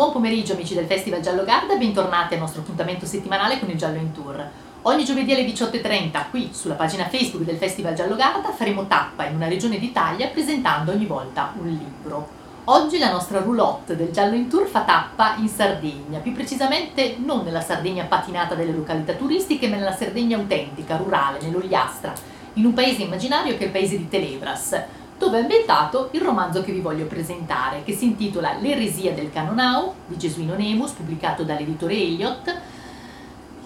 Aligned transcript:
Buon 0.00 0.12
pomeriggio 0.12 0.54
amici 0.54 0.72
del 0.72 0.86
Festival 0.86 1.20
Giallo 1.20 1.44
Garda 1.44 1.74
e 1.74 1.76
bentornati 1.76 2.32
al 2.32 2.40
nostro 2.40 2.62
appuntamento 2.62 3.04
settimanale 3.04 3.58
con 3.58 3.68
il 3.68 3.76
Giallo 3.76 3.98
in 3.98 4.12
Tour. 4.12 4.48
Ogni 4.84 5.04
giovedì 5.04 5.34
alle 5.34 5.44
18.30 5.44 6.30
qui 6.30 6.48
sulla 6.54 6.72
pagina 6.72 7.10
Facebook 7.10 7.44
del 7.44 7.58
Festival 7.58 7.92
Giallo 7.92 8.16
Garda 8.16 8.50
faremo 8.50 8.86
tappa 8.86 9.26
in 9.26 9.34
una 9.34 9.46
regione 9.46 9.78
d'Italia 9.78 10.28
presentando 10.28 10.92
ogni 10.92 11.04
volta 11.04 11.52
un 11.54 11.66
libro. 11.66 12.28
Oggi 12.64 12.96
la 12.96 13.10
nostra 13.10 13.40
roulotte 13.40 13.94
del 13.94 14.10
Giallo 14.10 14.36
in 14.36 14.48
Tour 14.48 14.68
fa 14.68 14.84
tappa 14.84 15.34
in 15.36 15.48
Sardegna, 15.48 16.20
più 16.20 16.32
precisamente 16.32 17.16
non 17.18 17.44
nella 17.44 17.60
Sardegna 17.60 18.04
patinata 18.04 18.54
delle 18.54 18.72
località 18.72 19.12
turistiche, 19.12 19.68
ma 19.68 19.76
nella 19.76 19.94
Sardegna 19.94 20.38
autentica, 20.38 20.96
rurale, 20.96 21.40
nell'Ogliastra, 21.42 22.14
in 22.54 22.64
un 22.64 22.72
paese 22.72 23.02
immaginario 23.02 23.52
che 23.58 23.64
è 23.64 23.66
il 23.66 23.70
paese 23.70 23.98
di 23.98 24.08
Telebras, 24.08 24.82
dove 25.20 25.36
è 25.36 25.42
ambientato 25.42 26.08
il 26.12 26.22
romanzo 26.22 26.62
che 26.62 26.72
vi 26.72 26.80
voglio 26.80 27.04
presentare, 27.04 27.82
che 27.84 27.92
si 27.92 28.06
intitola 28.06 28.56
L'eresia 28.58 29.12
del 29.12 29.30
Canonau 29.30 29.92
di 30.06 30.16
Gesuino 30.16 30.54
Nemus, 30.54 30.92
pubblicato 30.92 31.42
dall'editore 31.42 31.92
Elliott. 31.92 32.60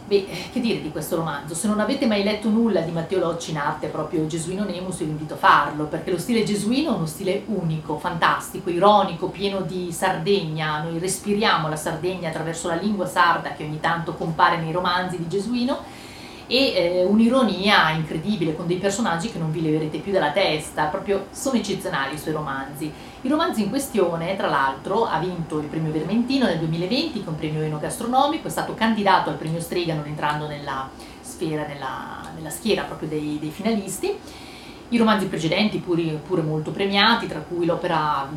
Beh, 0.06 0.26
che 0.52 0.60
dire 0.60 0.82
di 0.82 0.90
questo 0.90 1.14
romanzo? 1.14 1.54
Se 1.54 1.68
non 1.68 1.78
avete 1.78 2.06
mai 2.06 2.24
letto 2.24 2.48
nulla 2.48 2.80
di 2.80 2.90
Matteo 2.90 3.20
Locci 3.20 3.52
in 3.52 3.58
arte, 3.58 3.86
proprio 3.86 4.26
Gesuino 4.26 4.64
Nemus, 4.64 4.98
vi 4.98 5.04
invito 5.04 5.34
a 5.34 5.36
farlo, 5.36 5.84
perché 5.84 6.10
lo 6.10 6.18
stile 6.18 6.42
gesuino 6.42 6.92
è 6.92 6.96
uno 6.96 7.06
stile 7.06 7.44
unico, 7.46 7.98
fantastico, 7.98 8.68
ironico, 8.68 9.28
pieno 9.28 9.60
di 9.60 9.92
Sardegna. 9.92 10.82
Noi 10.82 10.98
respiriamo 10.98 11.68
la 11.68 11.76
Sardegna 11.76 12.30
attraverso 12.30 12.66
la 12.66 12.74
lingua 12.74 13.06
sarda 13.06 13.52
che 13.52 13.62
ogni 13.62 13.78
tanto 13.78 14.14
compare 14.14 14.56
nei 14.58 14.72
romanzi 14.72 15.18
di 15.18 15.28
Gesuino 15.28 15.78
e 16.46 16.74
eh, 16.74 17.04
un'ironia 17.04 17.90
incredibile 17.90 18.54
con 18.54 18.66
dei 18.66 18.76
personaggi 18.76 19.30
che 19.30 19.38
non 19.38 19.50
vi 19.50 19.62
leverete 19.62 19.98
più 19.98 20.12
dalla 20.12 20.32
testa, 20.32 20.84
proprio 20.86 21.26
sono 21.30 21.56
eccezionali 21.56 22.14
i 22.14 22.18
suoi 22.18 22.34
romanzi. 22.34 22.92
Il 23.22 23.30
romanzo 23.30 23.60
in 23.60 23.70
questione, 23.70 24.36
tra 24.36 24.48
l'altro, 24.48 25.06
ha 25.06 25.18
vinto 25.18 25.58
il 25.58 25.66
premio 25.66 25.90
Vermentino 25.90 26.46
nel 26.46 26.58
2020 26.58 27.24
con 27.24 27.36
premio 27.36 27.62
enogastronomico, 27.62 28.48
è 28.48 28.50
stato 28.50 28.74
candidato 28.74 29.30
al 29.30 29.36
premio 29.36 29.60
Strega 29.60 29.94
non 29.94 30.06
entrando 30.06 30.46
nella 30.46 30.88
sfera, 31.20 31.66
nella, 31.66 32.30
nella 32.34 32.50
schiera 32.50 32.82
proprio 32.82 33.08
dei, 33.08 33.38
dei, 33.40 33.50
finalisti. 33.50 34.14
I 34.90 34.98
romanzi 34.98 35.26
precedenti 35.26 35.78
pure, 35.78 36.02
pure 36.26 36.42
molto 36.42 36.70
premiati, 36.70 37.26
tra 37.26 37.40
cui 37.40 37.64
l'opera 37.64 38.28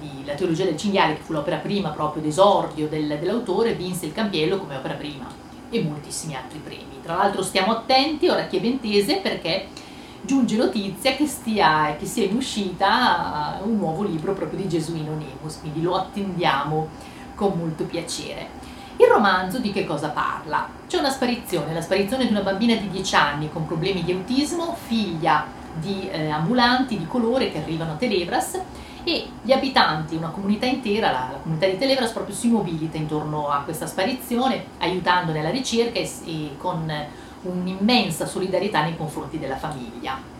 di 0.00 0.24
La 0.24 0.34
teologia 0.34 0.64
del 0.64 0.78
cinghiale, 0.78 1.16
che 1.16 1.20
fu 1.20 1.32
l'opera 1.32 1.56
prima 1.56 1.90
proprio 1.90 2.22
d'esordio 2.22 2.88
del, 2.88 3.18
dell'autore, 3.18 3.74
vinse 3.74 4.06
il 4.06 4.12
Campiello 4.12 4.56
come 4.56 4.76
opera 4.76 4.94
prima 4.94 5.49
e 5.70 5.82
moltissimi 5.82 6.34
altri 6.34 6.58
premi. 6.58 7.00
Tra 7.02 7.16
l'altro 7.16 7.42
stiamo 7.42 7.72
attenti, 7.72 8.28
orecchie 8.28 8.60
bentese, 8.60 9.16
perché 9.16 9.68
giunge 10.22 10.56
notizia 10.56 11.14
che, 11.14 11.26
stia, 11.26 11.96
che 11.98 12.06
sia 12.06 12.24
in 12.24 12.36
uscita 12.36 13.60
un 13.62 13.76
nuovo 13.76 14.02
libro 14.02 14.32
proprio 14.34 14.60
di 14.60 14.68
Gesuino 14.68 15.16
Nemus, 15.16 15.60
quindi 15.60 15.80
lo 15.80 15.96
attendiamo 15.96 16.88
con 17.34 17.52
molto 17.56 17.84
piacere. 17.84 18.68
Il 18.96 19.06
romanzo 19.06 19.60
di 19.60 19.72
che 19.72 19.86
cosa 19.86 20.08
parla? 20.08 20.68
C'è 20.86 20.98
una 20.98 21.08
sparizione, 21.08 21.72
la 21.72 21.80
sparizione 21.80 22.26
di 22.26 22.32
una 22.32 22.42
bambina 22.42 22.74
di 22.74 22.90
10 22.90 23.14
anni 23.14 23.50
con 23.50 23.66
problemi 23.66 24.04
di 24.04 24.12
autismo, 24.12 24.76
figlia 24.86 25.46
di 25.72 26.10
eh, 26.10 26.28
ambulanti 26.28 26.98
di 26.98 27.06
colore 27.06 27.50
che 27.50 27.62
arrivano 27.62 27.92
a 27.92 27.94
Telebras 27.94 28.60
e 29.04 29.26
gli 29.42 29.52
abitanti, 29.52 30.16
una 30.16 30.28
comunità 30.28 30.66
intera, 30.66 31.10
la, 31.10 31.28
la 31.32 31.38
comunità 31.42 31.66
di 31.66 31.78
Televras 31.78 32.10
proprio 32.10 32.34
si 32.34 32.48
mobilita 32.48 32.96
intorno 32.96 33.48
a 33.48 33.62
questa 33.62 33.86
sparizione, 33.86 34.64
aiutando 34.78 35.32
nella 35.32 35.50
ricerca 35.50 35.98
e, 35.98 36.10
e 36.24 36.50
con 36.58 36.92
un'immensa 37.42 38.26
solidarietà 38.26 38.82
nei 38.82 38.96
confronti 38.96 39.38
della 39.38 39.56
famiglia. 39.56 40.38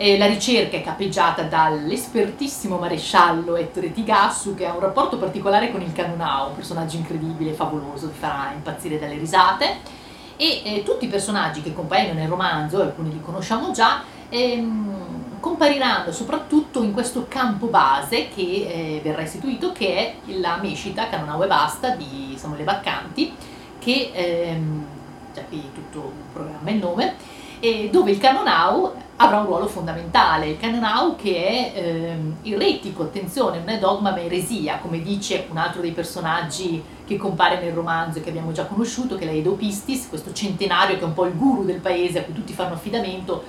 E 0.00 0.16
la 0.16 0.26
ricerca 0.26 0.76
è 0.76 0.82
capeggiata 0.82 1.42
dall'espertissimo 1.42 2.78
maresciallo 2.78 3.56
Ettore 3.56 3.92
Tigassu 3.92 4.54
che 4.54 4.64
ha 4.64 4.72
un 4.72 4.80
rapporto 4.80 5.18
particolare 5.18 5.72
con 5.72 5.80
il 5.82 5.92
Canunao, 5.92 6.50
un 6.50 6.54
personaggio 6.54 6.96
incredibile, 6.96 7.52
favoloso, 7.52 8.06
vi 8.06 8.16
farà 8.16 8.52
impazzire 8.54 8.98
dalle 8.98 9.18
risate 9.18 9.96
e 10.36 10.62
eh, 10.64 10.82
tutti 10.84 11.06
i 11.06 11.08
personaggi 11.08 11.62
che 11.62 11.74
compaiono 11.74 12.16
nel 12.16 12.28
romanzo, 12.28 12.80
alcuni 12.80 13.10
li 13.10 13.20
conosciamo 13.20 13.72
già, 13.72 14.02
ehm, 14.28 15.17
compariranno 15.40 16.12
soprattutto 16.12 16.82
in 16.82 16.92
questo 16.92 17.26
campo 17.28 17.66
base 17.66 18.28
che 18.28 18.40
eh, 18.40 19.00
verrà 19.02 19.22
istituito 19.22 19.72
che 19.72 19.96
è 19.96 20.14
la 20.32 20.58
mescita 20.60 21.08
Canonau 21.08 21.42
e 21.42 21.46
Basta 21.46 21.90
di 21.90 22.34
Samuele 22.36 22.64
Baccanti 22.64 23.32
che 23.78 24.10
ehm, 24.12 24.84
già 25.32 25.42
qui 25.42 25.62
tutto 25.72 26.12
il 26.16 26.32
programma 26.32 26.68
e 26.68 26.72
il 26.72 26.78
nome 26.78 27.14
eh, 27.60 27.88
dove 27.90 28.10
il 28.10 28.18
Canonau 28.18 28.92
avrà 29.16 29.38
un 29.38 29.46
ruolo 29.46 29.66
fondamentale. 29.66 30.50
Il 30.50 30.58
Canonau 30.58 31.16
che 31.16 31.44
è 31.44 31.72
ehm, 31.74 32.36
eretico, 32.42 33.02
attenzione, 33.02 33.58
non 33.58 33.68
è 33.68 33.78
dogma 33.78 34.10
ma 34.10 34.20
eresia 34.20 34.78
come 34.78 35.00
dice 35.00 35.46
un 35.50 35.56
altro 35.56 35.80
dei 35.80 35.92
personaggi 35.92 36.82
che 37.04 37.16
compare 37.16 37.60
nel 37.60 37.72
romanzo 37.72 38.18
e 38.18 38.20
che 38.22 38.28
abbiamo 38.28 38.52
già 38.52 38.66
conosciuto 38.66 39.16
che 39.16 39.24
è 39.24 39.26
la 39.26 39.32
Edopistis, 39.32 40.08
questo 40.08 40.32
centenario 40.32 40.96
che 40.96 41.02
è 41.02 41.04
un 41.04 41.14
po' 41.14 41.24
il 41.24 41.36
guru 41.36 41.64
del 41.64 41.80
paese 41.80 42.20
a 42.20 42.22
cui 42.22 42.34
tutti 42.34 42.52
fanno 42.52 42.74
affidamento 42.74 43.42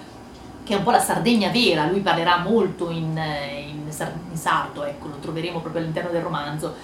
che 0.70 0.76
è 0.76 0.78
un 0.78 0.84
po' 0.84 0.92
la 0.92 1.00
Sardegna 1.00 1.50
vera, 1.50 1.88
lui 1.88 2.02
parlerà 2.02 2.38
molto 2.38 2.92
in, 2.92 3.18
in, 3.18 3.88
in 3.88 4.38
sardo, 4.38 4.84
ecco, 4.84 5.08
lo 5.08 5.16
troveremo 5.16 5.62
proprio 5.62 5.82
all'interno 5.82 6.12
del 6.12 6.22
romanzo. 6.22 6.76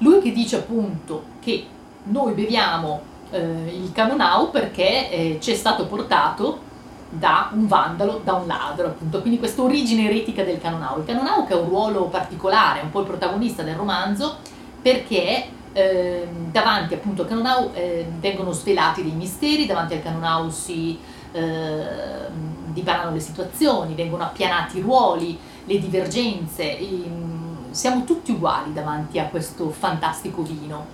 Lui 0.00 0.20
che 0.20 0.30
dice 0.30 0.56
appunto 0.56 1.22
che 1.40 1.64
noi 2.02 2.34
beviamo 2.34 3.00
eh, 3.30 3.38
il 3.38 3.92
canonau 3.94 4.50
perché 4.50 5.10
eh, 5.10 5.38
ci 5.40 5.52
è 5.52 5.54
stato 5.54 5.86
portato 5.86 6.68
da 7.08 7.48
un 7.54 7.66
vandalo, 7.66 8.20
da 8.22 8.34
un 8.34 8.46
ladro, 8.46 8.88
appunto, 8.88 9.22
quindi 9.22 9.38
questa 9.38 9.62
origine 9.62 10.04
eretica 10.04 10.44
del 10.44 10.60
canonau. 10.60 10.98
Il 10.98 11.06
canonau 11.06 11.46
che 11.46 11.54
ha 11.54 11.56
un 11.56 11.68
ruolo 11.70 12.08
particolare, 12.08 12.82
un 12.82 12.90
po' 12.90 13.00
il 13.00 13.06
protagonista 13.06 13.62
del 13.62 13.74
romanzo, 13.74 14.36
perché 14.82 15.46
eh, 15.72 16.28
davanti 16.50 16.92
appunto 16.92 17.22
al 17.22 17.28
canonau 17.28 17.70
eh, 17.72 18.06
vengono 18.18 18.52
svelati 18.52 19.02
dei 19.02 19.12
misteri, 19.12 19.64
davanti 19.64 19.94
al 19.94 20.02
canonau 20.02 20.50
si 20.50 20.98
eh, 21.32 22.58
dipanano 22.72 23.12
le 23.12 23.20
situazioni, 23.20 23.94
vengono 23.94 24.24
appianati 24.24 24.78
i 24.78 24.80
ruoli, 24.80 25.38
le 25.64 25.78
divergenze, 25.78 26.78
mm, 26.80 27.70
siamo 27.70 28.04
tutti 28.04 28.32
uguali 28.32 28.72
davanti 28.72 29.18
a 29.18 29.26
questo 29.26 29.70
fantastico 29.70 30.42
vino. 30.42 30.86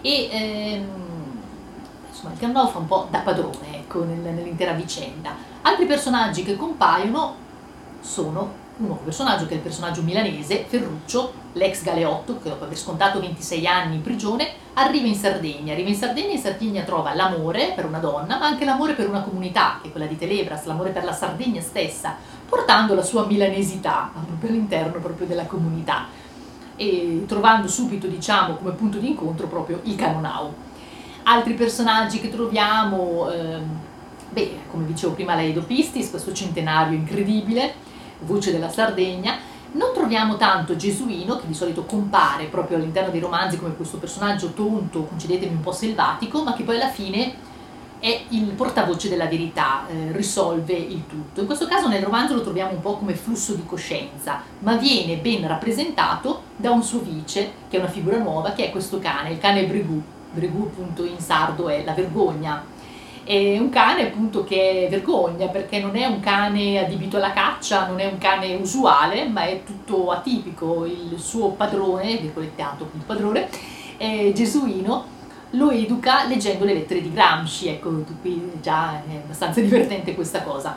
E 0.00 0.28
ehm, 0.30 0.86
insomma, 2.08 2.32
il 2.32 2.38
Gandalf 2.38 2.72
fa 2.72 2.78
un 2.78 2.86
po' 2.86 3.06
da 3.10 3.20
padrone 3.20 3.76
ecco, 3.76 4.04
nell'intera 4.04 4.72
vicenda. 4.72 5.34
Altri 5.62 5.86
personaggi 5.86 6.42
che 6.42 6.56
compaiono 6.56 7.36
sono 8.00 8.62
un 8.76 8.86
nuovo 8.86 9.02
personaggio 9.02 9.46
che 9.46 9.52
è 9.52 9.56
il 9.56 9.62
personaggio 9.62 10.02
milanese, 10.02 10.64
Ferruccio, 10.66 11.32
l'ex 11.52 11.82
galeotto 11.82 12.40
che 12.40 12.48
dopo 12.48 12.64
aver 12.64 12.76
scontato 12.76 13.20
26 13.20 13.66
anni 13.66 13.96
in 13.96 14.02
prigione 14.02 14.48
arriva 14.74 15.06
in 15.06 15.14
Sardegna. 15.14 15.72
Arriva 15.72 15.88
in 15.88 15.94
Sardegna 15.94 16.30
e 16.30 16.32
in 16.32 16.40
Sardegna 16.40 16.82
trova 16.82 17.14
l'amore 17.14 17.72
per 17.76 17.84
una 17.84 17.98
donna, 17.98 18.36
ma 18.38 18.46
anche 18.46 18.64
l'amore 18.64 18.94
per 18.94 19.08
una 19.08 19.22
comunità, 19.22 19.78
che 19.80 19.88
è 19.88 19.90
quella 19.92 20.06
di 20.06 20.18
Telebras, 20.18 20.64
l'amore 20.64 20.90
per 20.90 21.04
la 21.04 21.12
Sardegna 21.12 21.60
stessa, 21.60 22.16
portando 22.48 22.94
la 22.94 23.02
sua 23.02 23.26
milanesità 23.26 24.10
all'interno 24.40 24.98
proprio 24.98 25.26
della 25.26 25.46
comunità 25.46 26.06
e 26.76 27.24
trovando 27.28 27.68
subito, 27.68 28.08
diciamo, 28.08 28.56
come 28.56 28.72
punto 28.72 28.98
di 28.98 29.08
incontro 29.08 29.46
proprio 29.46 29.80
il 29.84 29.94
Canonau. 29.94 30.52
Altri 31.22 31.54
personaggi 31.54 32.20
che 32.20 32.28
troviamo, 32.28 33.30
eh, 33.30 33.58
beh, 34.30 34.58
come 34.68 34.84
dicevo 34.86 35.12
prima, 35.12 35.36
la 35.36 35.44
Edo 35.44 35.62
Pistis, 35.62 36.10
questo 36.10 36.32
centenario 36.32 36.98
incredibile, 36.98 37.92
voce 38.24 38.52
della 38.52 38.68
Sardegna, 38.68 39.36
non 39.72 39.90
troviamo 39.92 40.36
tanto 40.36 40.76
Gesuino, 40.76 41.36
che 41.36 41.46
di 41.46 41.54
solito 41.54 41.84
compare 41.84 42.44
proprio 42.46 42.76
all'interno 42.76 43.10
dei 43.10 43.20
romanzi 43.20 43.58
come 43.58 43.74
questo 43.74 43.98
personaggio 43.98 44.52
tonto, 44.52 45.04
concedetemi 45.04 45.52
un 45.52 45.60
po' 45.60 45.72
selvatico, 45.72 46.42
ma 46.42 46.54
che 46.54 46.62
poi 46.62 46.76
alla 46.76 46.90
fine 46.90 47.34
è 47.98 48.24
il 48.28 48.50
portavoce 48.50 49.08
della 49.08 49.26
verità, 49.26 49.86
eh, 49.88 50.12
risolve 50.12 50.74
il 50.74 51.06
tutto. 51.08 51.40
In 51.40 51.46
questo 51.46 51.66
caso 51.66 51.88
nel 51.88 52.02
romanzo 52.02 52.34
lo 52.34 52.42
troviamo 52.42 52.72
un 52.72 52.80
po' 52.80 52.98
come 52.98 53.14
flusso 53.14 53.54
di 53.54 53.64
coscienza, 53.64 54.42
ma 54.58 54.76
viene 54.76 55.16
ben 55.16 55.48
rappresentato 55.48 56.42
da 56.54 56.70
un 56.70 56.82
suo 56.82 57.00
vice, 57.00 57.50
che 57.68 57.78
è 57.78 57.80
una 57.80 57.88
figura 57.88 58.18
nuova, 58.18 58.52
che 58.52 58.66
è 58.66 58.70
questo 58.70 58.98
cane, 58.98 59.30
il 59.30 59.38
cane 59.38 59.64
Brigù. 59.64 60.02
Brigù 60.32 60.64
appunto 60.64 61.04
in 61.04 61.18
sardo 61.18 61.68
è 61.68 61.82
la 61.82 61.94
vergogna, 61.94 62.62
è 63.24 63.58
un 63.58 63.70
cane 63.70 64.02
appunto 64.08 64.44
che 64.44 64.86
vergogna 64.90 65.46
perché 65.46 65.80
non 65.80 65.96
è 65.96 66.04
un 66.04 66.20
cane 66.20 66.78
adibito 66.78 67.16
alla 67.16 67.32
caccia, 67.32 67.86
non 67.86 67.98
è 67.98 68.06
un 68.06 68.18
cane 68.18 68.54
usuale, 68.54 69.26
ma 69.26 69.44
è 69.44 69.62
tutto 69.64 70.10
atipico. 70.10 70.84
Il 70.84 71.14
suo 71.18 71.48
padrone, 71.48 72.18
virgolettato 72.18 72.88
il 72.92 73.02
padrone, 73.04 73.48
è 73.96 74.30
gesuino, 74.34 75.12
lo 75.50 75.70
educa 75.70 76.26
leggendo 76.26 76.64
le 76.64 76.74
lettere 76.74 77.00
di 77.00 77.12
Gramsci, 77.12 77.68
ecco, 77.68 78.04
qui 78.20 78.52
già 78.60 79.02
è 79.08 79.16
abbastanza 79.16 79.60
divertente 79.60 80.14
questa 80.14 80.42
cosa. 80.42 80.76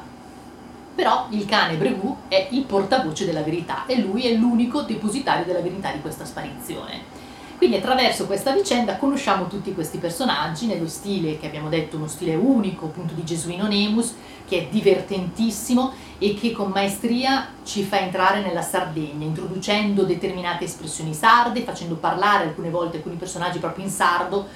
Però 0.95 1.27
il 1.29 1.45
cane 1.45 1.75
Bregu 1.75 2.15
è 2.27 2.47
il 2.51 2.63
portavoce 2.63 3.25
della 3.25 3.43
verità 3.43 3.85
e 3.85 3.99
lui 3.99 4.23
è 4.23 4.33
l'unico 4.33 4.81
depositario 4.81 5.45
della 5.45 5.59
verità 5.59 5.91
di 5.91 6.01
questa 6.01 6.25
sparizione. 6.25 7.25
Quindi 7.57 7.77
attraverso 7.77 8.27
questa 8.27 8.51
vicenda 8.51 8.97
conosciamo 8.97 9.47
tutti 9.47 9.73
questi 9.73 9.97
personaggi 9.97 10.67
nello 10.67 10.87
stile 10.87 11.39
che 11.39 11.47
abbiamo 11.47 11.69
detto, 11.69 11.97
uno 11.97 12.07
stile 12.07 12.35
unico, 12.35 12.85
appunto 12.85 13.15
di 13.15 13.23
Gesuino 13.23 13.67
Nemus, 13.67 14.13
che 14.47 14.59
è 14.59 14.67
divertentissimo 14.69 15.91
e 16.19 16.35
che 16.35 16.51
con 16.51 16.69
maestria 16.69 17.47
ci 17.63 17.81
fa 17.81 17.99
entrare 17.99 18.41
nella 18.41 18.61
Sardegna, 18.61 19.25
introducendo 19.25 20.03
determinate 20.03 20.65
espressioni 20.65 21.15
sarde, 21.15 21.63
facendo 21.63 21.95
parlare 21.95 22.43
alcune 22.43 22.69
volte 22.69 22.97
alcuni 22.97 23.15
personaggi 23.15 23.57
proprio 23.57 23.85
in 23.85 23.91
sardo, 23.91 24.47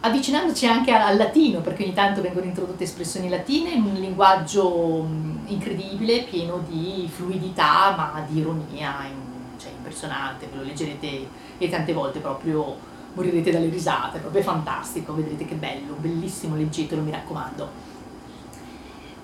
avvicinandoci 0.00 0.66
anche 0.66 0.92
al 0.92 1.16
latino, 1.16 1.60
perché 1.60 1.84
ogni 1.84 1.94
tanto 1.94 2.20
vengono 2.20 2.44
introdotte 2.44 2.84
espressioni 2.84 3.30
latine 3.30 3.70
in 3.70 3.82
un 3.82 3.94
linguaggio 3.94 5.06
incredibile, 5.46 6.24
pieno 6.24 6.62
di 6.68 7.08
fluidità, 7.10 7.94
ma 7.96 8.22
di 8.28 8.40
ironia, 8.40 9.30
cioè 9.62 9.70
impressionante, 9.70 10.46
ve 10.46 10.56
lo 10.56 10.62
leggerete 10.62 11.28
e 11.58 11.68
tante 11.68 11.92
volte 11.92 12.18
proprio 12.18 12.90
morirete 13.14 13.50
dalle 13.50 13.68
risate, 13.68 14.18
proprio 14.18 14.42
fantastico, 14.42 15.14
vedrete 15.14 15.44
che 15.44 15.54
bello, 15.54 15.94
bellissimo, 15.94 16.56
leggetelo, 16.56 17.02
mi 17.02 17.10
raccomando. 17.10 17.90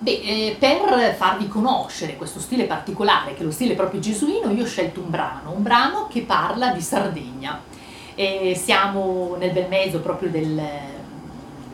Beh, 0.01 0.21
eh, 0.23 0.57
per 0.59 1.15
farvi 1.17 1.49
conoscere 1.49 2.17
questo 2.17 2.39
stile 2.39 2.65
particolare, 2.65 3.35
che 3.35 3.41
è 3.41 3.45
lo 3.45 3.51
stile 3.51 3.75
proprio 3.75 4.01
gesuino, 4.01 4.51
io 4.51 4.63
ho 4.63 4.67
scelto 4.67 5.01
un 5.01 5.11
brano, 5.11 5.53
un 5.53 5.63
brano 5.63 6.07
che 6.07 6.23
parla 6.23 6.71
di 6.73 6.81
Sardegna. 6.81 7.61
E 8.15 8.55
siamo 8.57 9.37
nel 9.39 9.53
bel 9.53 9.69
mezzo 9.69 10.01
proprio 10.01 10.29
del, 10.29 10.61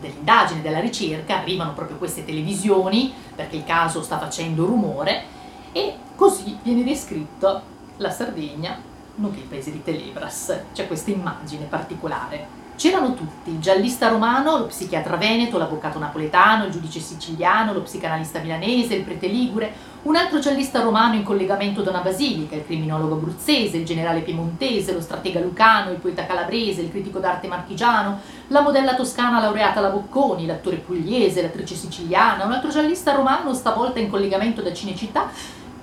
dell'indagine, 0.00 0.62
della 0.62 0.80
ricerca, 0.80 1.38
arrivano 1.38 1.72
proprio 1.72 1.96
queste 1.98 2.24
televisioni, 2.24 3.12
perché 3.34 3.56
il 3.56 3.64
caso 3.64 4.02
sta 4.02 4.18
facendo 4.18 4.64
rumore, 4.64 5.24
e 5.72 5.94
così 6.14 6.56
viene 6.62 6.84
descritta 6.84 7.62
la 7.98 8.10
Sardegna, 8.10 8.76
nonché 9.16 9.40
il 9.40 9.46
paese 9.46 9.70
di 9.70 9.82
Telebras. 9.82 10.60
C'è 10.72 10.86
questa 10.86 11.10
immagine 11.10 11.66
particolare. 11.66 12.62
C'erano 12.76 13.14
tutti, 13.14 13.50
il 13.50 13.60
giallista 13.60 14.08
romano, 14.08 14.58
lo 14.58 14.66
psichiatra 14.66 15.16
veneto, 15.16 15.58
l'avvocato 15.58 16.00
napoletano, 16.00 16.64
il 16.64 16.72
giudice 16.72 16.98
siciliano, 16.98 17.72
lo 17.72 17.82
psicanalista 17.82 18.40
milanese, 18.40 18.96
il 18.96 19.04
prete 19.04 19.28
ligure, 19.28 19.72
un 20.02 20.16
altro 20.16 20.40
giallista 20.40 20.82
romano 20.82 21.14
in 21.14 21.22
collegamento 21.22 21.82
da 21.82 21.90
una 21.90 22.00
basilica, 22.00 22.56
il 22.56 22.64
criminologo 22.66 23.14
abruzzese, 23.14 23.76
il 23.76 23.84
generale 23.84 24.22
piemontese, 24.22 24.92
lo 24.92 25.00
stratega 25.00 25.38
lucano, 25.38 25.92
il 25.92 25.98
poeta 25.98 26.26
calabrese, 26.26 26.80
il 26.80 26.90
critico 26.90 27.20
d'arte 27.20 27.46
marchigiano, 27.46 28.18
la 28.48 28.60
modella 28.60 28.96
toscana 28.96 29.38
laureata 29.38 29.78
alla 29.78 29.90
Bocconi, 29.90 30.44
l'attore 30.44 30.76
pugliese, 30.76 31.42
l'attrice 31.42 31.76
siciliana, 31.76 32.44
un 32.44 32.52
altro 32.52 32.70
giallista 32.70 33.14
romano 33.14 33.54
stavolta 33.54 34.00
in 34.00 34.10
collegamento 34.10 34.62
da 34.62 34.72
Cinecittà 34.72 35.30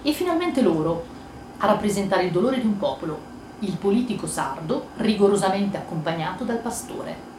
e 0.01 0.11
finalmente 0.11 0.61
loro, 0.61 1.19
a 1.63 1.67
rappresentare 1.67 2.23
il 2.23 2.31
dolore 2.31 2.59
di 2.59 2.65
un 2.65 2.77
popolo, 2.77 3.29
il 3.59 3.77
politico 3.77 4.25
sardo 4.25 4.87
rigorosamente 4.97 5.77
accompagnato 5.77 6.43
dal 6.43 6.57
pastore. 6.57 7.29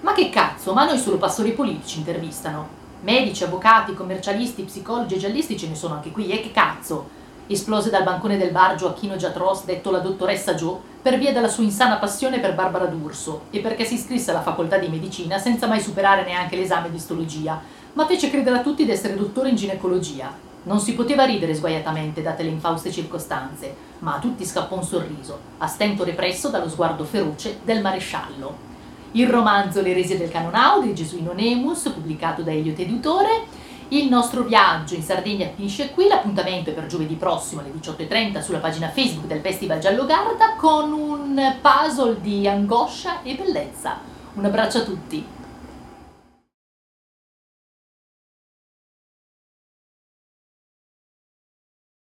Ma 0.00 0.12
che 0.12 0.30
cazzo, 0.30 0.72
ma 0.72 0.84
noi 0.84 0.98
solo 0.98 1.16
pastori 1.16 1.52
politici 1.52 1.98
intervistano. 1.98 2.76
Medici, 3.02 3.44
avvocati, 3.44 3.94
commercialisti, 3.94 4.62
psicologi 4.62 5.14
e 5.14 5.18
giallisti 5.18 5.56
ce 5.56 5.68
ne 5.68 5.76
sono 5.76 5.94
anche 5.94 6.10
qui, 6.10 6.28
e 6.28 6.40
che 6.40 6.50
cazzo? 6.50 7.16
Esplose 7.46 7.88
dal 7.88 8.02
bancone 8.02 8.36
del 8.36 8.50
bar 8.50 8.74
Gioacchino 8.74 9.14
Giatros, 9.14 9.64
detto 9.64 9.92
la 9.92 10.00
dottoressa 10.00 10.56
Gio, 10.56 10.82
per 11.00 11.16
via 11.16 11.32
della 11.32 11.48
sua 11.48 11.62
insana 11.62 11.98
passione 11.98 12.40
per 12.40 12.56
Barbara 12.56 12.86
D'Urso 12.86 13.42
e 13.50 13.60
perché 13.60 13.84
si 13.84 13.94
iscrisse 13.94 14.32
alla 14.32 14.42
facoltà 14.42 14.76
di 14.76 14.88
medicina 14.88 15.38
senza 15.38 15.68
mai 15.68 15.80
superare 15.80 16.24
neanche 16.24 16.56
l'esame 16.56 16.90
di 16.90 16.96
istologia, 16.96 17.60
ma 17.92 18.06
fece 18.06 18.28
credere 18.28 18.58
a 18.58 18.62
tutti 18.62 18.84
di 18.84 18.90
essere 18.90 19.16
dottore 19.16 19.48
in 19.48 19.56
ginecologia, 19.56 20.46
non 20.64 20.80
si 20.80 20.94
poteva 20.94 21.24
ridere 21.24 21.54
sguaiatamente, 21.54 22.22
date 22.22 22.42
le 22.42 22.50
infauste 22.50 22.90
circostanze, 22.90 23.74
ma 24.00 24.16
a 24.16 24.18
tutti 24.18 24.44
scappò 24.44 24.76
un 24.76 24.82
sorriso, 24.82 25.38
a 25.58 25.66
stento 25.66 26.04
represso 26.04 26.48
dallo 26.48 26.68
sguardo 26.68 27.04
feroce 27.04 27.60
del 27.64 27.80
maresciallo. 27.80 28.66
Il 29.12 29.28
romanzo 29.28 29.80
Le 29.80 29.94
rese 29.94 30.18
del 30.18 30.30
Canonau 30.30 30.82
di 30.82 30.94
Gesuino 30.94 31.32
Nemus, 31.32 31.88
pubblicato 31.88 32.42
da 32.42 32.52
Elio 32.52 32.74
Editore. 32.76 33.66
Il 33.88 34.10
nostro 34.10 34.42
viaggio 34.42 34.94
in 34.94 35.02
Sardegna 35.02 35.48
finisce 35.54 35.92
qui, 35.92 36.08
l'appuntamento 36.08 36.68
è 36.68 36.74
per 36.74 36.86
giovedì 36.86 37.14
prossimo 37.14 37.62
alle 37.62 37.72
18.30 37.72 38.42
sulla 38.42 38.58
pagina 38.58 38.90
Facebook 38.90 39.26
del 39.26 39.40
Festival 39.40 39.78
Giallogarda 39.78 40.56
con 40.56 40.92
un 40.92 41.56
puzzle 41.62 42.20
di 42.20 42.46
angoscia 42.46 43.22
e 43.22 43.34
bellezza. 43.34 43.96
Un 44.34 44.44
abbraccio 44.44 44.78
a 44.78 44.82
tutti! 44.82 45.37